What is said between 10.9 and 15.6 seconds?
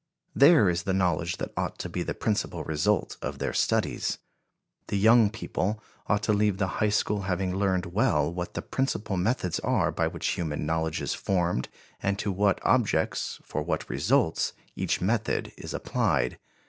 is formed and to what objects, for what results, each method